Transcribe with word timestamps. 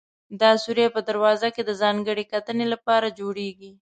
دا 0.41 0.51
سورى 0.63 0.85
په 0.95 0.99
دروازه 1.09 1.47
کې 1.55 1.61
د 1.65 1.71
ځانګړې 1.81 2.23
کتنې 2.33 2.65
لپاره 2.73 3.15
جوړېږي. 3.19 3.71